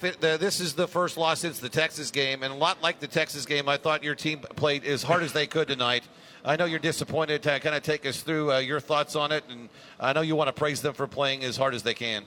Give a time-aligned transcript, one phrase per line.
[0.00, 3.44] This is the first loss since the Texas game, and a lot like the Texas
[3.44, 6.02] game, I thought your team played as hard as they could tonight.
[6.46, 7.42] I know you're disappointed.
[7.42, 9.68] To kind of take us through uh, your thoughts on it, and
[10.00, 12.24] I know you want to praise them for playing as hard as they can.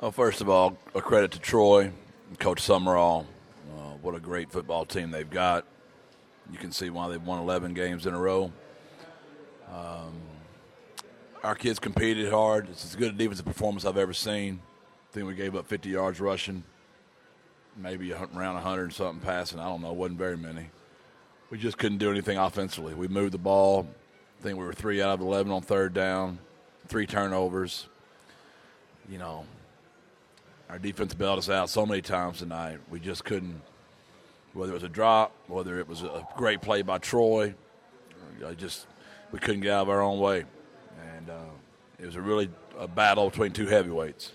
[0.00, 1.92] Well, first of all, a credit to Troy,
[2.40, 3.26] Coach Sumrall.
[3.72, 5.64] Uh, what a great football team they've got.
[6.50, 8.50] You can see why they've won 11 games in a row.
[9.72, 10.14] Um,
[11.44, 12.68] our kids competed hard.
[12.70, 14.58] It's as good a defensive performance I've ever seen
[15.12, 16.64] think we gave up 50 yards rushing,
[17.76, 19.58] maybe around 100 and something passing.
[19.58, 19.92] I don't know.
[19.92, 20.70] wasn't very many.
[21.50, 22.94] We just couldn't do anything offensively.
[22.94, 23.86] We moved the ball.
[24.38, 26.38] I think we were three out of 11 on third down,
[26.88, 27.86] three turnovers.
[29.08, 29.44] You know,
[30.68, 32.80] our defense bailed us out so many times tonight.
[32.90, 33.62] We just couldn't,
[34.52, 37.54] whether it was a drop, whether it was a great play by Troy,
[38.44, 38.86] I just
[39.32, 40.44] we couldn't get out of our own way,
[41.16, 41.50] and uh,
[41.98, 44.32] it was a really a battle between two heavyweights.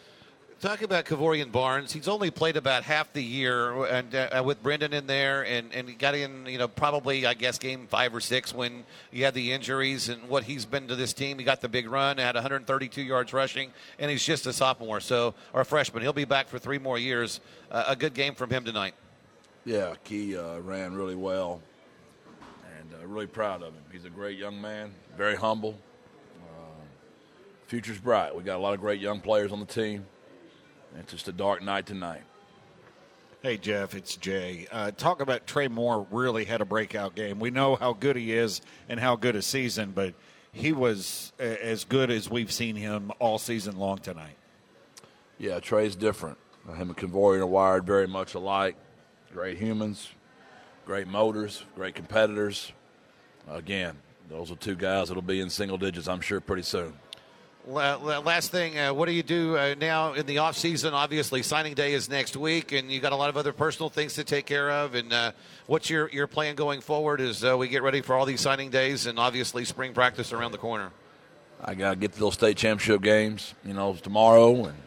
[0.61, 4.93] Talking about Kevorian Barnes, he's only played about half the year, and uh, with Brendan
[4.93, 8.19] in there, and, and he got in, you know, probably I guess game five or
[8.19, 11.39] six when he had the injuries and what he's been to this team.
[11.39, 15.33] He got the big run, had 132 yards rushing, and he's just a sophomore, so
[15.51, 16.03] or a freshman.
[16.03, 17.39] He'll be back for three more years.
[17.71, 18.93] Uh, a good game from him tonight.
[19.65, 21.59] Yeah, Key uh, ran really well,
[22.77, 23.83] and uh, really proud of him.
[23.91, 25.75] He's a great young man, very humble.
[26.39, 26.83] Uh,
[27.65, 28.35] future's bright.
[28.35, 30.05] We got a lot of great young players on the team
[30.97, 32.21] it's just a dark night tonight.
[33.41, 34.67] Hey, Jeff, it's Jay.
[34.71, 37.39] Uh, talk about Trey Moore really had a breakout game.
[37.39, 40.13] We know how good he is and how good a season, but
[40.51, 44.35] he was as good as we've seen him all season long tonight.
[45.39, 46.37] Yeah, Trey's different.
[46.67, 48.75] Him and Kevorian are wired very much alike.
[49.33, 50.09] Great humans,
[50.85, 52.71] great motors, great competitors.
[53.49, 53.97] Again,
[54.29, 56.93] those are two guys that'll be in single digits, I'm sure, pretty soon.
[57.67, 60.95] Last thing, uh, what do you do uh, now in the off season?
[60.95, 64.15] Obviously, signing day is next week, and you got a lot of other personal things
[64.15, 64.95] to take care of.
[64.95, 65.31] And uh,
[65.67, 68.71] what's your your plan going forward as uh, we get ready for all these signing
[68.71, 70.91] days, and obviously spring practice around the corner?
[71.63, 74.77] I got to get to those state championship games, you know, tomorrow, and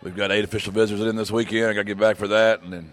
[0.00, 1.66] we've got eight official visitors in this weekend.
[1.66, 2.92] I got to get back for that, and then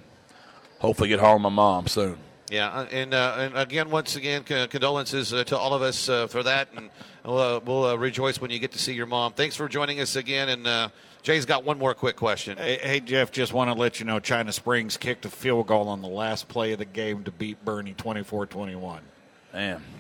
[0.79, 2.17] hopefully get home with my mom soon.
[2.51, 6.28] Yeah, uh, and, uh, and again, once again, condolences uh, to all of us uh,
[6.28, 6.89] for that, and
[7.23, 9.31] we'll, uh, we'll uh, rejoice when you get to see your mom.
[9.31, 10.91] Thanks for joining us again, and
[11.23, 12.57] Jay's got one more quick question.
[12.57, 15.88] Hey, hey, Jeff, just want to let you know China Springs kicked a field goal
[15.88, 19.00] on the last play of the game to beat Boerne 24-21.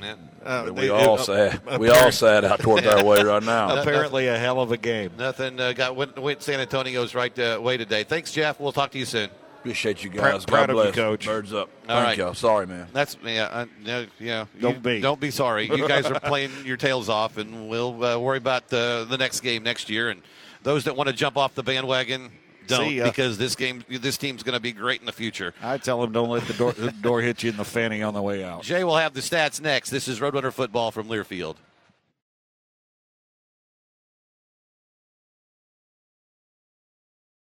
[0.01, 1.79] Man, uh, we they, all uh, sad.
[1.79, 3.77] we all sad out towards our way right now.
[3.81, 5.11] Apparently, a hell of a game.
[5.17, 8.03] Nothing uh, got went, went San Antonio's right way today.
[8.03, 8.59] Thanks, Jeff.
[8.59, 9.29] We'll talk to you soon.
[9.61, 10.43] Appreciate you guys.
[10.43, 10.87] Proud, God bless.
[10.87, 11.25] you, Coach.
[11.27, 11.69] Birds up.
[11.87, 12.29] All Thank right.
[12.29, 12.33] you.
[12.33, 12.87] Sorry, man.
[12.93, 14.45] That's yeah, uh, yeah.
[14.59, 15.01] Don't you, be.
[15.01, 15.67] Don't be sorry.
[15.67, 19.41] You guys are playing your tails off, and we'll uh, worry about the the next
[19.41, 20.09] game next year.
[20.09, 20.23] And
[20.63, 22.31] those that want to jump off the bandwagon,
[22.65, 25.53] don't because this game, this team's going to be great in the future.
[25.61, 28.15] I tell them don't let the door, the door hit you in the fanny on
[28.15, 28.63] the way out.
[28.63, 29.91] Jay will have the stats next.
[29.91, 31.57] This is Roadrunner football from Learfield.